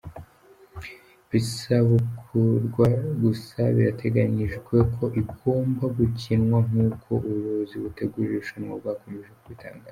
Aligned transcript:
P 1.27 1.31
izasubukurwa 1.39 2.87
gusa 3.21 3.59
biteganyijwe 3.75 4.75
ko 4.95 5.05
igomba 5.21 5.83
gukinwa 5.97 6.57
nkuko 6.67 7.09
ubuyobozi 7.27 7.75
butegura 7.83 8.25
iri 8.27 8.37
rushanwa 8.41 8.73
bwakomeje 8.81 9.29
bubitangaza. 9.37 9.89